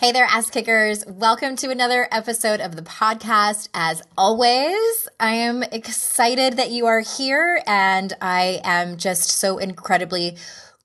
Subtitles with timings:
[0.00, 1.04] Hey there, ass kickers.
[1.08, 3.68] Welcome to another episode of the podcast.
[3.74, 10.36] As always, I am excited that you are here and I am just so incredibly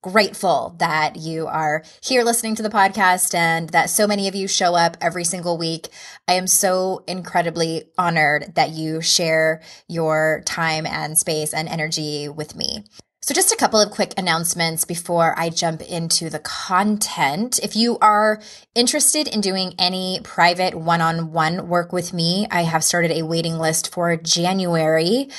[0.01, 4.47] grateful that you are here listening to the podcast and that so many of you
[4.47, 5.89] show up every single week.
[6.27, 12.55] I am so incredibly honored that you share your time and space and energy with
[12.55, 12.83] me.
[13.25, 17.57] So, just a couple of quick announcements before I jump into the content.
[17.63, 18.41] If you are
[18.75, 23.23] interested in doing any private one on one work with me, I have started a
[23.23, 25.29] waiting list for January.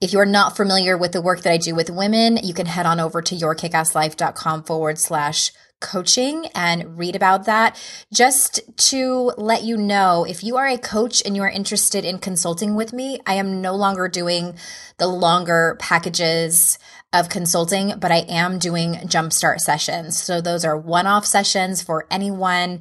[0.00, 2.86] If you're not familiar with the work that I do with women, you can head
[2.86, 5.52] on over to yourkickasslife.com forward slash
[5.84, 7.76] coaching and read about that.
[8.12, 12.18] Just to let you know, if you are a coach and you are interested in
[12.18, 14.56] consulting with me, I am no longer doing
[14.96, 16.78] the longer packages
[17.12, 20.20] of consulting, but I am doing jumpstart sessions.
[20.20, 22.80] So those are one off sessions for anyone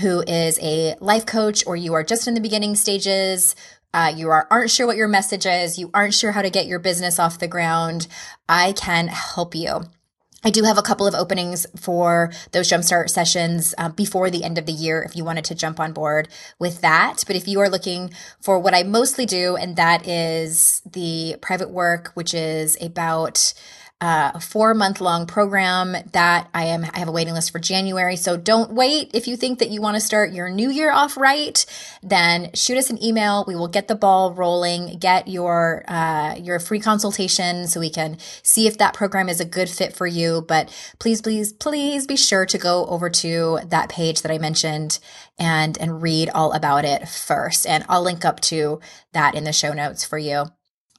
[0.00, 3.56] who is a life coach or you are just in the beginning stages.
[3.94, 5.78] Uh, you are, aren't sure what your message is.
[5.78, 8.06] You aren't sure how to get your business off the ground.
[8.48, 9.82] I can help you.
[10.44, 14.58] I do have a couple of openings for those jumpstart sessions uh, before the end
[14.58, 16.28] of the year if you wanted to jump on board
[16.58, 17.24] with that.
[17.26, 21.70] But if you are looking for what I mostly do, and that is the private
[21.70, 23.54] work, which is about
[24.04, 28.16] a four month long program that I am, I have a waiting list for January.
[28.16, 29.10] So don't wait.
[29.14, 31.64] If you think that you want to start your new year off right,
[32.02, 33.46] then shoot us an email.
[33.48, 38.18] We will get the ball rolling, get your, uh, your free consultation so we can
[38.42, 40.44] see if that program is a good fit for you.
[40.46, 44.98] But please, please, please be sure to go over to that page that I mentioned
[45.38, 47.66] and, and read all about it first.
[47.66, 48.80] And I'll link up to
[49.12, 50.44] that in the show notes for you.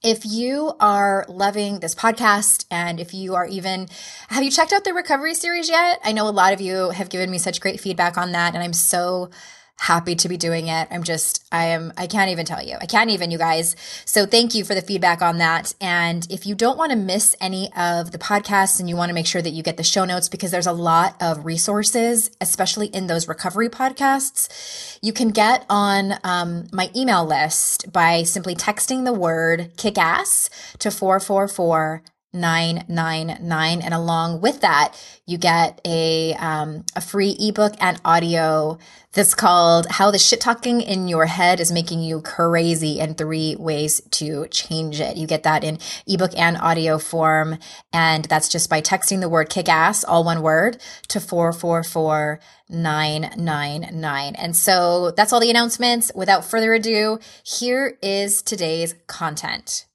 [0.05, 3.87] If you are loving this podcast and if you are even,
[4.27, 5.99] have you checked out the recovery series yet?
[6.03, 8.63] I know a lot of you have given me such great feedback on that and
[8.63, 9.31] I'm so
[9.77, 10.87] happy to be doing it.
[10.89, 12.77] I'm just, I am, I can't even tell you.
[12.79, 13.75] I can't even, you guys.
[14.05, 15.73] So thank you for the feedback on that.
[15.81, 19.13] And if you don't want to miss any of the podcasts and you want to
[19.13, 22.87] make sure that you get the show notes because there's a lot of resources, especially
[22.87, 29.05] in those recovery podcasts, you can get on um, my email list by simply texting
[29.05, 30.49] the word kick ass
[30.79, 32.01] to 444
[32.35, 34.93] 999 and along with that
[35.25, 38.77] you get a um, a free ebook and audio
[39.15, 43.55] that's called how the shit talking in your head is making you crazy and three
[43.55, 45.15] ways to change it.
[45.15, 47.57] You get that in ebook and audio form.
[47.93, 54.35] And that's just by texting the word kick ass all one word to 444 999
[54.35, 56.11] and so that's all the announcements.
[56.13, 59.85] Without further ado here is today's content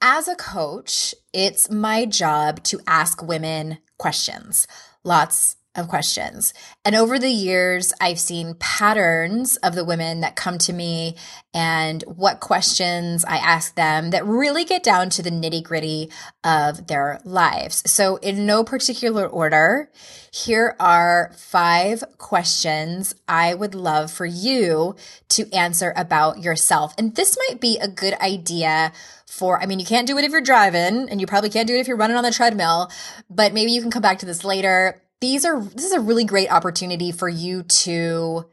[0.00, 4.66] as a coach, it's my job to ask women questions,
[5.04, 6.52] lots of questions.
[6.84, 11.16] And over the years, I've seen patterns of the women that come to me
[11.54, 16.10] and what questions I ask them that really get down to the nitty gritty
[16.44, 17.82] of their lives.
[17.90, 19.90] So, in no particular order,
[20.30, 24.96] here are five questions I would love for you
[25.30, 26.94] to answer about yourself.
[26.98, 28.92] And this might be a good idea
[29.26, 31.74] for, I mean, you can't do it if you're driving and you probably can't do
[31.74, 32.90] it if you're running on the treadmill,
[33.30, 36.24] but maybe you can come back to this later these are this is a really
[36.24, 38.44] great opportunity for you to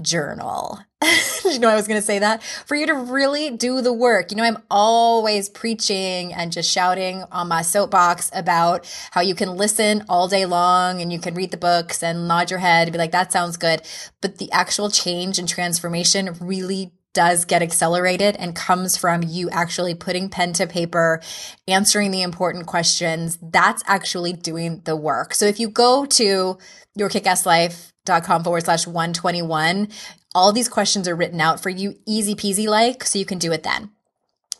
[0.00, 0.80] journal.
[1.44, 2.42] you know I was going to say that?
[2.42, 4.30] For you to really do the work.
[4.30, 9.56] You know I'm always preaching and just shouting on my soapbox about how you can
[9.56, 12.92] listen all day long and you can read the books and nod your head and
[12.92, 13.82] be like that sounds good,
[14.22, 19.94] but the actual change and transformation really does get accelerated and comes from you actually
[19.94, 21.20] putting pen to paper,
[21.68, 23.38] answering the important questions.
[23.42, 25.34] That's actually doing the work.
[25.34, 26.58] So if you go to
[26.98, 29.88] yourkickasslife.com forward slash 121,
[30.34, 33.52] all these questions are written out for you easy peasy like, so you can do
[33.52, 33.90] it then.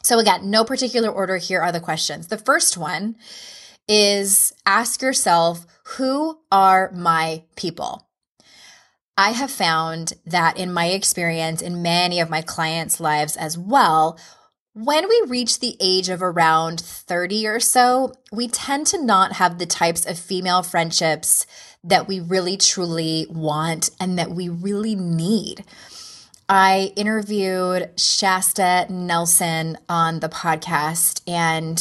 [0.02, 1.37] So again, no particular order.
[1.37, 2.26] Here are the questions.
[2.26, 3.16] The first one
[3.88, 5.66] is ask yourself,
[5.96, 8.06] who are my people?
[9.23, 14.19] I have found that in my experience, in many of my clients' lives as well,
[14.75, 19.59] When we reach the age of around 30 or so, we tend to not have
[19.59, 21.47] the types of female friendships
[21.85, 25.65] that we really truly want and that we really need.
[26.49, 31.79] I interviewed Shasta Nelson on the podcast, and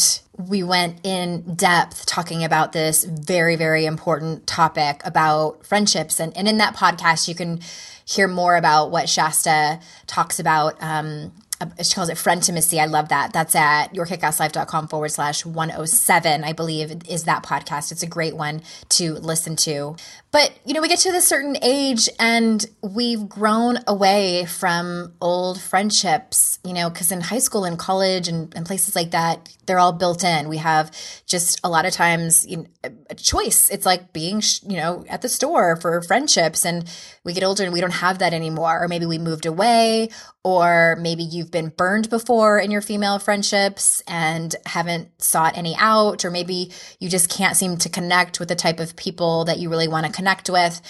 [0.47, 6.19] we went in depth talking about this very, very important topic about friendships.
[6.19, 7.59] And, and in that podcast, you can
[8.05, 11.31] hear more about what Shasta talks about um,
[11.81, 12.79] she calls it frientimacy.
[12.79, 13.33] I love that.
[13.33, 17.91] That's at yourkickasslife.com forward slash 107, I believe is that podcast.
[17.91, 19.95] It's a great one to listen to.
[20.31, 25.59] But, you know, we get to this certain age and we've grown away from old
[25.59, 29.79] friendships, you know, because in high school and college and, and, places like that, they're
[29.79, 30.47] all built in.
[30.47, 30.91] We have
[31.25, 32.65] just a lot of times you know,
[33.09, 33.69] a choice.
[33.69, 36.63] It's like being, you know, at the store for friendships.
[36.63, 36.89] And
[37.25, 38.81] we get older and we don't have that anymore.
[38.81, 40.09] Or maybe we moved away,
[40.43, 46.23] or maybe you've been burned before in your female friendships and haven't sought any out.
[46.23, 49.69] Or maybe you just can't seem to connect with the type of people that you
[49.69, 50.81] really want to connect with.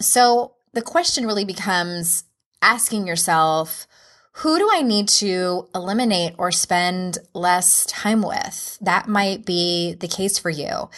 [0.00, 2.24] So the question really becomes
[2.60, 3.86] asking yourself,
[4.38, 8.78] who do I need to eliminate or spend less time with?
[8.80, 10.90] That might be the case for you.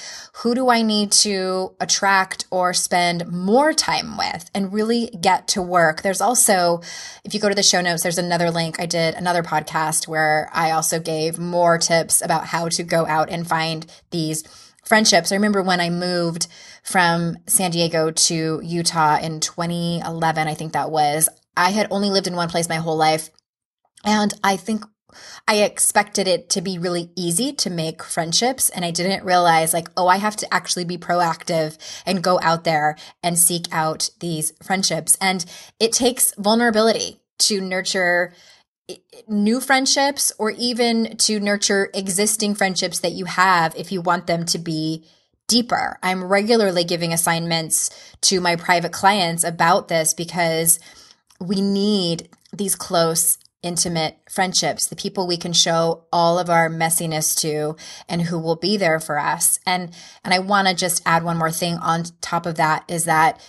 [0.43, 5.63] Who do I need to attract or spend more time with and really get to
[5.63, 6.03] work?
[6.03, 6.83] There's also,
[7.25, 8.79] if you go to the show notes, there's another link.
[8.79, 13.31] I did another podcast where I also gave more tips about how to go out
[13.31, 14.45] and find these
[14.85, 15.33] friendships.
[15.33, 16.47] I remember when I moved
[16.83, 22.27] from San Diego to Utah in 2011, I think that was, I had only lived
[22.27, 23.31] in one place my whole life.
[24.05, 24.85] And I think
[25.47, 28.69] I expected it to be really easy to make friendships.
[28.71, 31.77] And I didn't realize, like, oh, I have to actually be proactive
[32.07, 35.17] and go out there and seek out these friendships.
[35.21, 35.45] And
[35.79, 38.33] it takes vulnerability to nurture
[39.29, 44.45] new friendships or even to nurture existing friendships that you have if you want them
[44.47, 45.05] to be
[45.47, 45.99] deeper.
[46.03, 47.91] I'm regularly giving assignments
[48.23, 50.79] to my private clients about this because
[51.41, 57.39] we need these close intimate friendships, the people we can show all of our messiness
[57.41, 57.77] to
[58.09, 59.59] and who will be there for us.
[59.67, 59.91] And
[60.25, 63.41] and I want to just add one more thing on top of that is that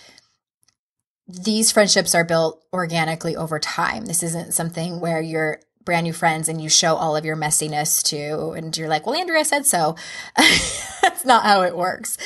[1.26, 4.04] these friendships are built organically over time.
[4.06, 8.02] This isn't something where you're brand new friends and you show all of your messiness
[8.04, 9.96] to and you're like, "Well, Andrea said so."
[10.36, 12.18] That's not how it works.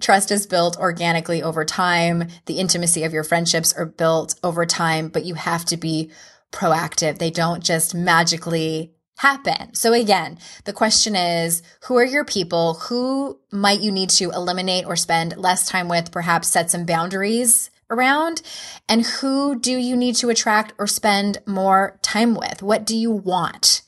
[0.00, 2.28] Trust is built organically over time.
[2.46, 6.10] The intimacy of your friendships are built over time, but you have to be
[6.52, 7.18] proactive.
[7.18, 9.74] They don't just magically happen.
[9.74, 12.74] So again, the question is, who are your people?
[12.74, 17.70] Who might you need to eliminate or spend less time with, perhaps set some boundaries
[17.90, 18.42] around?
[18.88, 22.62] And who do you need to attract or spend more time with?
[22.62, 23.82] What do you want?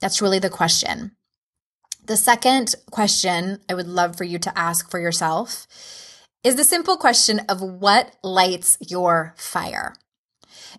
[0.00, 1.12] That's really the question.
[2.06, 5.66] The second question I would love for you to ask for yourself
[6.42, 9.94] is the simple question of what lights your fire?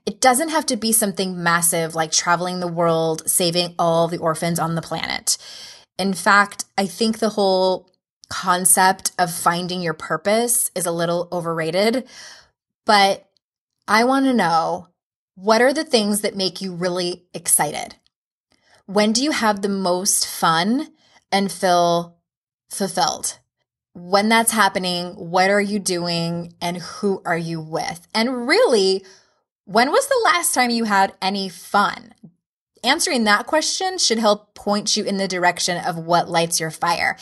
[0.06, 4.60] It doesn't have to be something massive like traveling the world, saving all the orphans
[4.60, 5.39] on the planet.
[5.98, 7.89] In fact, I think the whole
[8.30, 12.07] concept of finding your purpose is a little overrated.
[12.86, 13.28] But
[13.88, 14.89] I want to know
[15.33, 17.95] what are the things that make you really excited?
[18.86, 20.92] When do you have the most fun
[21.35, 22.15] and feel
[22.69, 23.39] fulfilled?
[23.93, 28.07] When that's happening, what are you doing and who are you with?
[28.15, 29.04] And really,
[29.65, 32.13] when was the last time you had any fun?
[32.85, 37.18] Answering that question should help point you in the direction of what lights your fire.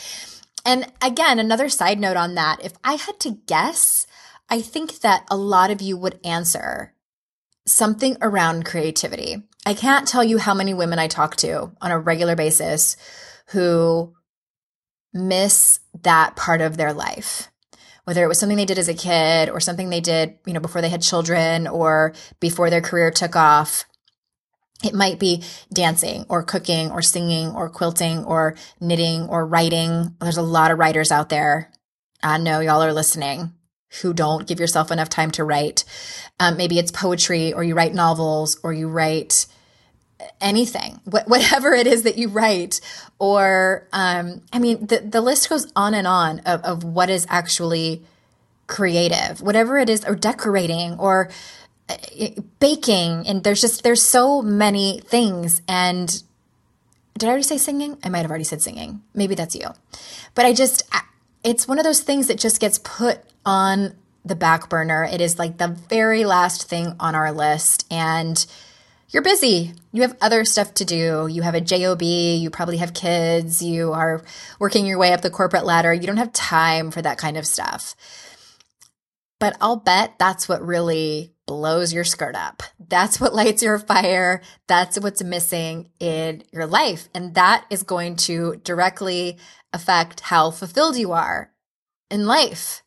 [0.64, 4.06] And again, another side note on that if I had to guess,
[4.48, 6.92] I think that a lot of you would answer
[7.66, 9.42] something around creativity.
[9.66, 12.96] I can't tell you how many women I talk to on a regular basis
[13.48, 14.14] who
[15.12, 17.48] miss that part of their life
[18.04, 20.60] whether it was something they did as a kid or something they did, you know,
[20.60, 23.84] before they had children or before their career took off.
[24.84, 30.14] It might be dancing or cooking or singing or quilting or knitting or writing.
[30.20, 31.72] There's a lot of writers out there.
[32.22, 33.54] I know y'all are listening
[34.02, 35.84] who don't give yourself enough time to write.
[36.40, 39.46] Um, maybe it's poetry or you write novels or you write
[40.40, 42.80] anything, wh- whatever it is that you write,
[43.18, 47.26] or um, I mean, the the list goes on and on of, of what is
[47.28, 48.02] actually
[48.66, 51.30] creative, whatever it is, or decorating, or
[51.88, 51.96] uh,
[52.60, 55.62] baking, and there's just there's so many things.
[55.68, 56.22] And
[57.18, 57.98] did I already say singing?
[58.02, 59.02] I might have already said singing.
[59.14, 59.68] Maybe that's you,
[60.34, 60.82] but I just
[61.42, 65.04] it's one of those things that just gets put on the back burner.
[65.04, 68.44] It is like the very last thing on our list, and
[69.08, 69.72] you're busy.
[69.92, 71.28] You have other stuff to do.
[71.30, 72.02] You have a job.
[72.02, 73.62] You probably have kids.
[73.62, 74.22] You are
[74.58, 75.92] working your way up the corporate ladder.
[75.92, 77.94] You don't have time for that kind of stuff.
[79.38, 82.62] But I'll bet that's what really blows your skirt up.
[82.78, 84.40] That's what lights your fire.
[84.66, 87.08] That's what's missing in your life.
[87.14, 89.38] And that is going to directly
[89.72, 91.50] affect how fulfilled you are
[92.10, 92.82] in life.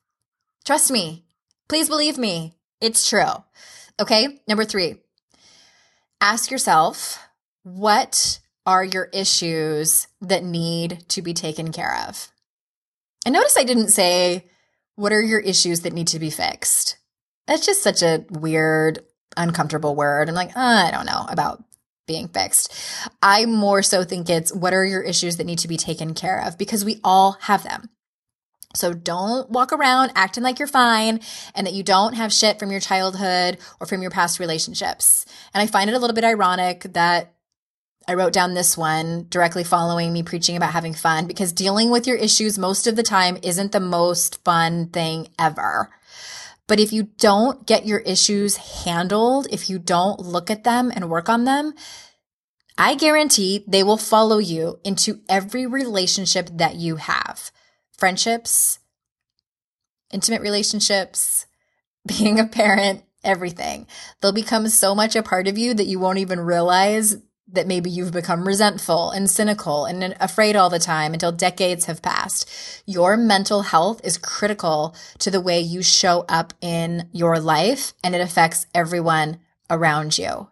[0.66, 1.26] Trust me.
[1.70, 2.56] Please believe me.
[2.82, 3.44] It's true.
[4.00, 4.40] Okay.
[4.48, 5.02] Number three,
[6.22, 7.20] ask yourself
[7.64, 12.32] what are your issues that need to be taken care of?
[13.26, 14.46] And notice I didn't say,
[14.96, 16.98] what are your issues that need to be fixed?
[17.46, 19.00] That's just such a weird,
[19.36, 20.28] uncomfortable word.
[20.28, 21.64] I'm like, uh, I don't know about
[22.08, 22.74] being fixed.
[23.22, 26.42] I more so think it's what are your issues that need to be taken care
[26.46, 27.90] of because we all have them.
[28.78, 31.20] So don't walk around acting like you're fine
[31.56, 35.26] and that you don't have shit from your childhood or from your past relationships.
[35.54, 37.34] And I find it a little bit ironic that
[38.08, 42.08] I wrote down this one directly following me preaching about having fun because dealing with
[42.08, 45.90] your issues most of the time isn't the most fun thing ever.
[46.68, 51.10] But if you don't get your issues handled, if you don't look at them and
[51.10, 51.74] work on them,
[52.78, 57.52] I guarantee they will follow you into every relationship that you have
[57.98, 58.80] friendships,
[60.12, 61.46] intimate relationships,
[62.08, 63.88] being a parent, everything.
[64.22, 67.18] They'll become so much a part of you that you won't even realize
[67.50, 72.02] that maybe you've become resentful and cynical and afraid all the time until decades have
[72.02, 72.50] passed.
[72.86, 78.14] Your mental health is critical to the way you show up in your life and
[78.14, 79.40] it affects everyone
[79.70, 80.50] around you.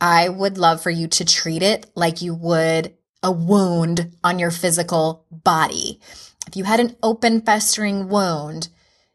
[0.00, 4.50] I would love for you to treat it like you would a wound on your
[4.50, 6.00] physical body.
[6.46, 8.68] If you had an open festering wound,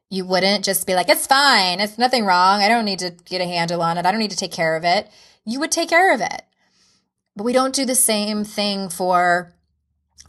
[0.10, 1.80] you wouldn't just be like, it's fine.
[1.80, 2.62] It's nothing wrong.
[2.62, 4.06] I don't need to get a handle on it.
[4.06, 5.10] I don't need to take care of it.
[5.46, 6.44] You would take care of it.
[7.36, 9.54] But we don't do the same thing for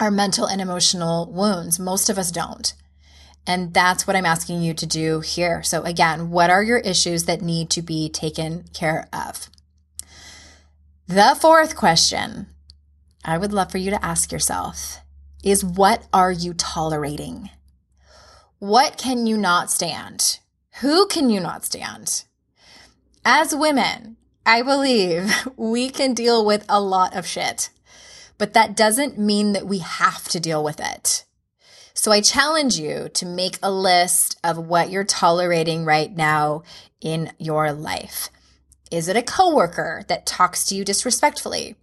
[0.01, 1.79] our mental and emotional wounds.
[1.79, 2.75] Most of us don't.
[3.47, 5.63] And that's what I'm asking you to do here.
[5.63, 9.49] So, again, what are your issues that need to be taken care of?
[11.07, 12.49] The fourth question
[13.27, 15.01] I would love for you to ask yourself
[15.43, 17.51] is what are you tolerating?
[18.61, 20.39] What can you not stand?
[20.81, 22.25] Who can you not stand?
[23.25, 24.17] As women,
[24.47, 27.71] I believe we can deal with a lot of shit,
[28.39, 31.25] but that doesn't mean that we have to deal with it.
[31.95, 36.63] So I challenge you to make a list of what you're tolerating right now
[37.01, 38.29] in your life.
[38.93, 41.75] Is it a coworker that talks to you disrespectfully?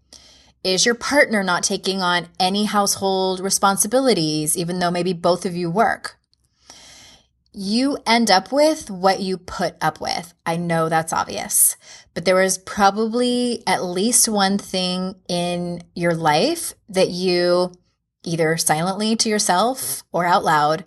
[0.63, 5.70] Is your partner not taking on any household responsibilities, even though maybe both of you
[5.70, 6.17] work?
[7.53, 10.34] you end up with what you put up with.
[10.46, 11.77] I know that's obvious,
[12.13, 17.72] but there was probably at least one thing in your life that you
[18.24, 20.86] either silently to yourself or out loud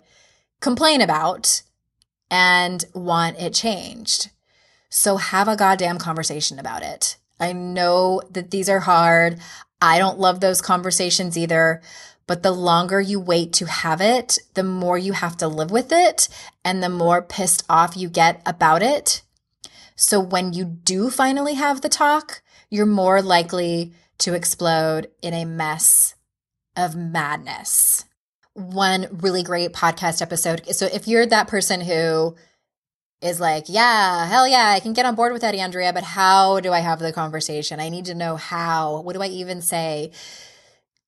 [0.59, 1.61] complain about
[2.29, 4.31] and want it changed.
[4.89, 7.17] So have a goddamn conversation about it.
[7.39, 9.39] I know that these are hard.
[9.81, 11.81] I don't love those conversations either,
[12.25, 15.91] but the longer you wait to have it, the more you have to live with
[15.91, 16.27] it
[16.65, 19.21] and the more pissed off you get about it.
[19.95, 25.45] So when you do finally have the talk, you're more likely to explode in a
[25.45, 26.15] mess
[26.75, 28.05] of madness.
[28.53, 30.63] One really great podcast episode.
[30.75, 32.35] So if you're that person who
[33.21, 36.59] is like, yeah, hell yeah, I can get on board with that, Andrea, but how
[36.59, 37.79] do I have the conversation?
[37.79, 39.01] I need to know how.
[39.01, 40.11] What do I even say?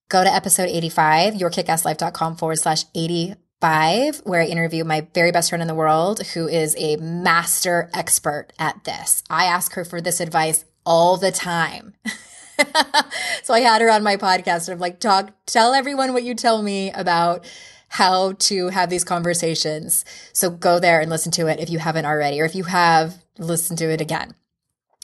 [0.09, 5.61] go to episode 85, yourkickasslife.com forward slash 85, where I interview my very best friend
[5.61, 9.23] in the world, who is a master expert at this.
[9.29, 11.93] I ask her for this advice all the time.
[13.43, 16.33] so I had her on my podcast and I'm like, talk, tell everyone what you
[16.33, 17.45] tell me about
[17.89, 20.05] how to have these conversations.
[20.33, 23.23] So go there and listen to it if you haven't already, or if you have,
[23.37, 24.35] listen to it again.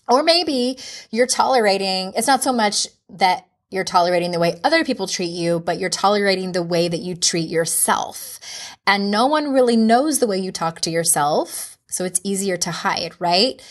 [0.07, 0.77] Or maybe
[1.11, 5.59] you're tolerating, it's not so much that you're tolerating the way other people treat you,
[5.59, 8.39] but you're tolerating the way that you treat yourself.
[8.85, 11.77] And no one really knows the way you talk to yourself.
[11.89, 13.61] So it's easier to hide, right?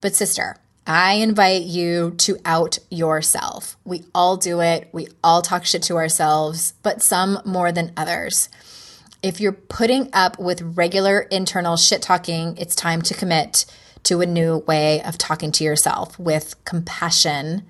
[0.00, 0.56] But sister,
[0.90, 3.76] I invite you to out yourself.
[3.84, 4.88] We all do it.
[4.90, 8.48] We all talk shit to ourselves, but some more than others.
[9.22, 13.66] If you're putting up with regular internal shit talking, it's time to commit
[14.04, 17.64] to a new way of talking to yourself with compassion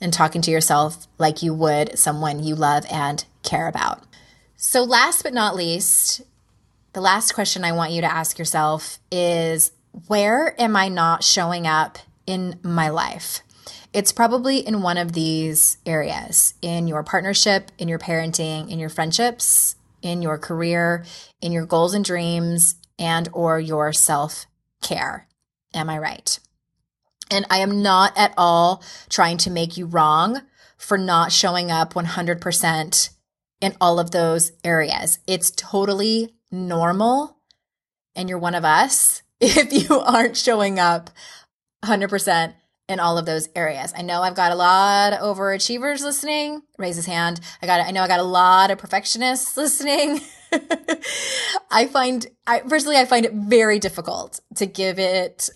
[0.00, 4.02] and talking to yourself like you would someone you love and care about.
[4.56, 6.22] So, last but not least,
[6.94, 9.72] the last question I want you to ask yourself is
[10.06, 13.42] where am I not showing up in my life?
[13.92, 18.88] it's probably in one of these areas in your partnership, in your parenting, in your
[18.88, 21.04] friendships, in your career,
[21.40, 25.28] in your goals and dreams, and or your self-care.
[25.74, 26.38] Am I right?
[27.30, 30.42] And I am not at all trying to make you wrong
[30.76, 33.10] for not showing up 100%
[33.60, 35.18] in all of those areas.
[35.26, 37.38] It's totally normal
[38.14, 41.10] and you're one of us if you aren't showing up
[41.84, 42.54] 100%
[42.88, 43.92] in all of those areas.
[43.96, 46.62] I know I've got a lot of overachievers listening.
[46.78, 47.40] Raise his hand.
[47.62, 50.20] I got I know I got a lot of perfectionists listening.
[51.70, 55.48] I find I personally I find it very difficult to give it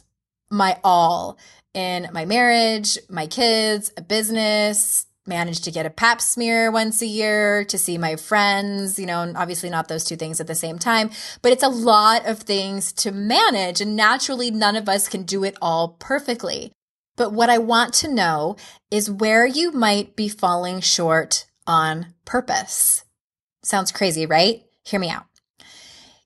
[0.50, 1.38] my all
[1.74, 7.06] in my marriage, my kids, a business, manage to get a pap smear once a
[7.06, 10.78] year to see my friends, you know, obviously not those two things at the same
[10.78, 11.10] time,
[11.42, 13.80] but it's a lot of things to manage.
[13.80, 16.72] And naturally, none of us can do it all perfectly.
[17.16, 18.56] But what I want to know
[18.90, 23.04] is where you might be falling short on purpose.
[23.62, 24.62] Sounds crazy, right?
[24.84, 25.24] Hear me out.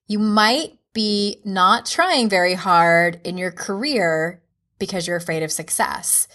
[0.07, 4.43] You might be not trying very hard in your career
[4.79, 6.27] because you're afraid of success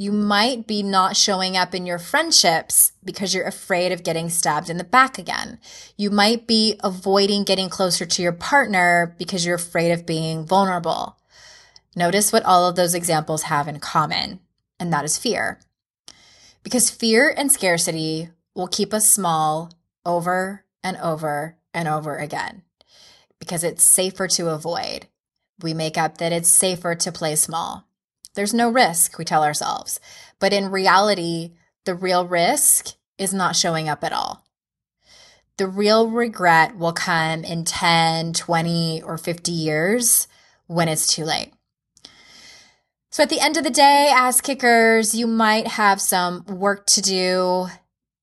[0.00, 4.70] you might be not showing up in your friendships because you're afraid of getting stabbed
[4.70, 5.58] in the back again.
[5.98, 11.18] You might be avoiding getting closer to your partner because you're afraid of being vulnerable.
[11.94, 14.40] Notice what all of those examples have in common,
[14.78, 15.60] and that is fear.
[16.62, 19.70] Because fear and scarcity will keep us small
[20.06, 22.62] over and over and over again
[23.38, 25.08] because it's safer to avoid.
[25.62, 27.86] We make up that it's safer to play small.
[28.40, 30.00] There's no risk, we tell ourselves.
[30.38, 31.52] But in reality,
[31.84, 34.46] the real risk is not showing up at all.
[35.58, 40.26] The real regret will come in 10, 20, or 50 years
[40.68, 41.52] when it's too late.
[43.10, 47.02] So at the end of the day, as kickers, you might have some work to
[47.02, 47.66] do.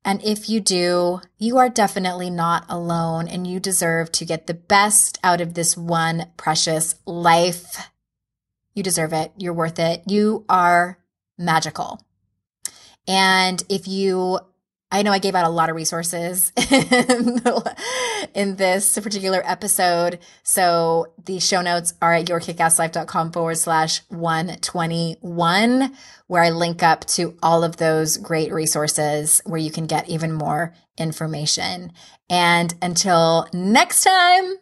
[0.03, 4.55] And if you do, you are definitely not alone and you deserve to get the
[4.55, 7.91] best out of this one precious life.
[8.77, 9.31] You deserve it.
[9.37, 10.03] You're worth it.
[10.05, 10.99] You are
[11.35, 11.99] magical.
[13.07, 14.39] And if you,
[14.91, 16.51] I know I gave out a lot of resources
[18.35, 20.19] in, this particular episode.
[20.43, 25.95] So the show notes are at yourkickasslife.com forward slash 121,
[26.27, 30.33] where I link up to all of those great resources where you can get even
[30.33, 31.93] more information.
[32.29, 34.57] And until next time,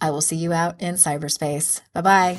[0.00, 1.82] I will see you out in cyberspace.
[1.92, 2.38] Bye bye.